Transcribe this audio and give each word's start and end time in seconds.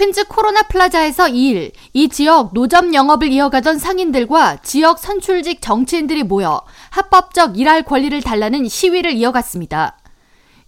퀸즈 0.00 0.28
코로나 0.28 0.62
플라자에서 0.62 1.24
2일 1.24 1.72
이 1.92 2.08
지역 2.08 2.54
노점 2.54 2.94
영업을 2.94 3.30
이어가던 3.30 3.78
상인들과 3.78 4.62
지역 4.62 4.98
선출직 4.98 5.60
정치인들이 5.60 6.22
모여 6.22 6.62
합법적 6.88 7.58
일할 7.58 7.82
권리를 7.82 8.18
달라는 8.22 8.66
시위를 8.66 9.12
이어갔습니다. 9.12 9.98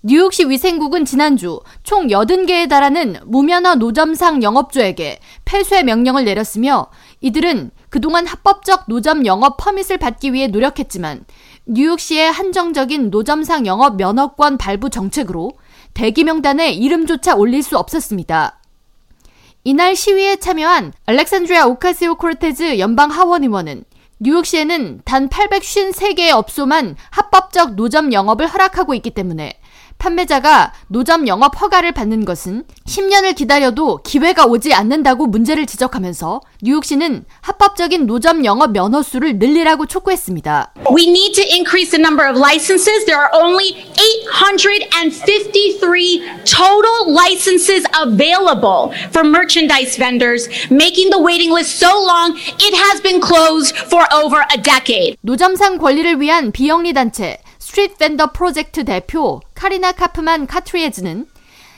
뉴욕시 0.02 0.50
위생국은 0.50 1.06
지난주 1.06 1.60
총 1.82 2.08
80개에 2.08 2.68
달하는 2.68 3.16
무면허 3.24 3.76
노점상 3.76 4.42
영업주에게 4.42 5.18
폐쇄 5.46 5.82
명령을 5.82 6.26
내렸으며 6.26 6.88
이들은 7.22 7.70
그동안 7.88 8.26
합법적 8.26 8.84
노점 8.88 9.24
영업 9.24 9.56
permit을 9.56 9.96
받기 9.96 10.34
위해 10.34 10.48
노력했지만 10.48 11.24
뉴욕시의 11.64 12.30
한정적인 12.30 13.08
노점상 13.08 13.64
영업 13.64 13.96
면허권 13.96 14.58
발부 14.58 14.90
정책으로 14.90 15.52
대기 15.94 16.22
명단에 16.24 16.72
이름조차 16.72 17.34
올릴 17.34 17.62
수 17.62 17.78
없었습니다. 17.78 18.58
이날 19.64 19.94
시위에 19.94 20.36
참여한 20.36 20.92
알렉산드리아 21.06 21.66
오카시오 21.66 22.16
코르테즈 22.16 22.80
연방 22.80 23.10
하원 23.10 23.44
의원은 23.44 23.84
뉴욕시에는 24.18 25.02
단 25.04 25.28
853개의 25.28 26.32
업소만 26.32 26.96
합법적 27.10 27.74
노점 27.76 28.12
영업을 28.12 28.48
허락하고 28.48 28.92
있기 28.94 29.10
때문에 29.10 29.60
판매자가 29.98 30.72
노점 30.88 31.28
영업 31.28 31.60
허가를 31.60 31.92
받는 31.92 32.24
것은 32.24 32.64
10년을 32.86 33.36
기다려도 33.36 34.00
기회가 34.02 34.46
오지 34.46 34.74
않는다고 34.74 35.28
문제를 35.28 35.66
지적하면서 35.66 36.40
뉴욕시는 36.62 37.24
합법적인 37.40 38.06
노점 38.06 38.44
영업 38.44 38.72
면허 38.72 39.00
수를 39.02 39.38
늘리라고 39.38 39.86
촉구했습니다. 39.86 40.74
We 40.92 41.08
need 41.08 41.34
to 41.34 41.44
increase 41.44 41.90
the 41.90 42.02
number 42.02 42.28
of 42.28 42.36
licenses. 42.36 43.04
There 43.06 43.20
are 43.20 43.30
only 43.32 43.86
853 43.96 46.42
total 46.44 47.12
licenses 47.12 47.86
available 47.94 48.90
for 49.10 49.22
merchandise 49.22 49.96
vendors, 49.96 50.48
making 50.70 51.10
the 51.10 51.20
waiting 51.22 51.52
list 51.52 51.78
so 51.78 51.94
long 51.94 52.34
it 52.58 52.74
has 52.74 53.00
been 53.00 53.20
closed 53.20 53.76
for 53.86 54.02
over 54.12 54.44
a 54.50 54.60
decade. 54.60 55.16
노점상 55.22 55.78
권리를 55.78 56.20
위한 56.20 56.50
비영리 56.50 56.92
단체 56.92 57.38
Street 57.72 57.96
Vendor 57.96 58.32
Project 58.32 58.84
대표 58.84 59.40
카리나 59.54 59.92
카프만 59.92 60.46
카트리에즈는 60.46 61.26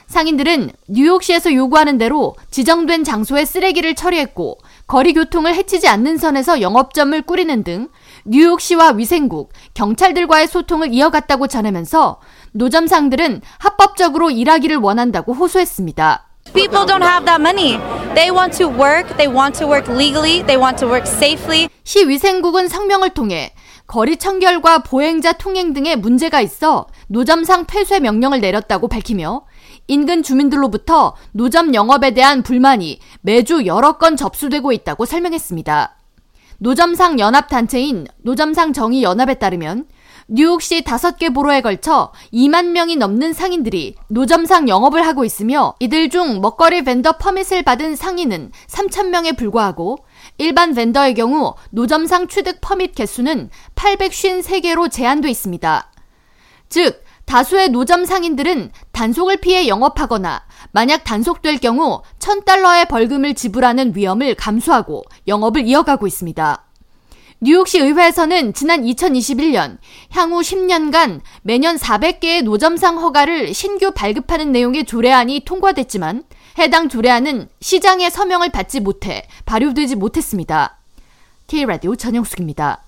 상인들은 0.09 0.73
뉴욕시에서 0.89 1.55
요구하는 1.55 1.99
대로 1.99 2.35
지정된 2.51 3.05
장소에 3.05 3.45
쓰레기를 3.45 3.95
처리했고 3.95 4.59
거리 4.89 5.13
교통을 5.13 5.55
해치지 5.55 5.87
않는 5.87 6.19
선에서 6.19 6.61
영업점을 6.61 7.23
꾸리는 7.23 7.63
등 7.63 7.91
뉴욕시와 8.25 8.95
위생국, 8.97 9.53
경찰들과의 9.75 10.49
소통을 10.49 10.93
이어갔다고 10.93 11.47
전하면서 11.47 12.21
노점상들은 12.51 13.43
합법적으로 13.59 14.33
일하기를 14.33 14.79
원한다고 14.79 15.33
호소했습니다. 15.33 16.27
People 16.53 16.87
don't 16.87 17.03
have 17.03 17.25
that 17.25 17.41
money. 17.41 17.79
They 18.15 18.31
want 18.31 18.59
to 18.59 18.69
work, 18.69 19.17
they 19.17 19.33
want 19.33 19.57
to 19.61 19.67
work 19.69 19.89
legally, 19.89 20.43
they 20.43 20.61
want 20.61 20.77
to 20.79 20.89
work 20.89 21.09
safely. 21.09 21.69
시 21.85 22.09
위생국은 22.09 22.67
성명을 22.67 23.11
통해 23.11 23.55
거리 23.87 24.17
청결과 24.17 24.79
보행자 24.79 25.33
통행 25.33 25.73
등의 25.73 25.97
문제가 25.97 26.41
있어 26.41 26.87
노점상 27.09 27.67
폐쇄 27.67 28.01
명령을 28.01 28.41
내렸다고 28.41 28.89
밝히며 28.89 29.45
인근 29.87 30.23
주민들로부터 30.23 31.15
노점 31.33 31.75
영업에 31.75 32.13
대한 32.15 32.43
불만이 32.43 32.99
매주 33.21 33.67
여러 33.67 33.99
건 33.99 34.17
접수되고 34.17 34.73
있다고 34.73 35.05
설명했습니다. 35.05 36.04
노점상 36.65 37.19
연합단체인 37.19 38.07
노점상 38.23 38.73
정의연합에 38.73 39.35
따르면 39.35 39.85
뉴욕시 40.29 40.83
다섯 40.83 41.19
개 41.19 41.29
borough에 41.29 41.61
걸쳐 41.61 42.11
2만 42.33 42.69
명이 42.69 42.97
넘는 42.97 43.35
상인들이 43.35 43.97
노점상 44.09 44.71
영업을 44.71 45.07
하고 45.07 45.27
있으며 45.27 45.75
이들 45.79 46.09
중 46.09 46.41
먹거리 46.41 46.83
vendor 46.83 47.19
permit을 47.19 47.65
받은 47.65 47.97
상인은 47.97 48.51
3천 48.67 49.11
명에 49.11 49.33
불과하고 49.33 49.99
일반 50.39 50.73
벤더의 50.75 51.13
경우 51.13 51.55
노점상 51.69 52.29
취득 52.29 52.63
퍼밋 52.63 52.95
개수는 52.95 53.51
853개로 53.75 54.91
제한돼 54.91 55.29
있습니다. 55.29 55.93
즉, 56.71 57.05
다수의 57.27 57.71
노점 57.71 58.05
상인들은 58.05 58.71
단속을 58.93 59.39
피해 59.39 59.67
영업하거나 59.69 60.45
만약 60.73 61.05
단속될 61.05 61.59
경우 61.59 62.03
1000달러의 62.25 62.89
벌금을 62.89 63.35
지불하는 63.35 63.95
위험을 63.95 64.35
감수하고 64.35 65.05
영업을 65.29 65.67
이어가고 65.67 66.07
있습니다. 66.07 66.65
뉴욕시 67.41 67.79
의회에서는 67.79 68.55
지난 68.55 68.83
2021년 68.83 69.77
향후 70.11 70.41
10년간 70.41 71.21
매년 71.43 71.77
400개의 71.77 72.43
노점상 72.43 72.99
허가를 72.99 73.53
신규 73.53 73.93
발급하는 73.93 74.53
내용의 74.53 74.87
조례안이 74.87 75.41
통과됐지만 75.45 76.25
해당 76.59 76.89
조례안은 76.89 77.49
시장의 77.61 78.11
서명을 78.11 78.51
받지 78.51 78.81
못해 78.81 79.27
발효되지 79.45 79.97
못했습니다. 79.97 80.79
K라디오 81.47 81.95
전영숙입니다. 81.95 82.85